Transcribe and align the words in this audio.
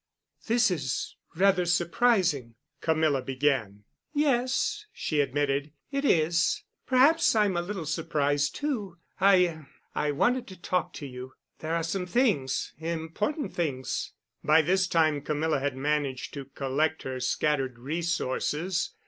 "This 0.47 0.71
is—rather 0.71 1.67
surprising," 1.67 2.55
Camilla 2.81 3.21
began. 3.21 3.83
"Yes," 4.15 4.87
she 4.91 5.21
admitted, 5.21 5.73
"it 5.91 6.03
is. 6.03 6.63
Perhaps 6.87 7.35
I'm 7.35 7.55
a 7.55 7.61
little 7.61 7.85
surprised, 7.85 8.55
too. 8.55 8.97
I—I 9.19 10.09
wanted 10.13 10.47
to 10.47 10.59
talk 10.59 10.91
to 10.93 11.05
you. 11.05 11.33
There 11.59 11.75
are 11.75 11.83
some 11.83 12.07
things—important 12.07 13.53
things——" 13.53 14.13
By 14.43 14.63
this 14.63 14.87
time 14.87 15.21
Camilla 15.21 15.59
had 15.59 15.77
managed 15.77 16.33
to 16.33 16.45
collect 16.45 17.03
her 17.03 17.19
scattered 17.19 17.77
resources. 17.77 18.95